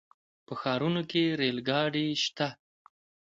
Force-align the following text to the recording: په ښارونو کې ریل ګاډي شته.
په 0.45 0.53
ښارونو 0.61 1.01
کې 1.11 1.23
ریل 1.39 1.57
ګاډي 1.69 2.07
شته. 2.23 2.47